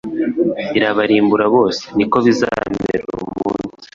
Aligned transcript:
birabarimbura 0.73 1.45
bose. 1.55 1.83
Ni 1.97 2.05
ko 2.11 2.17
bizamera 2.25 3.01
umunsi 3.21 3.87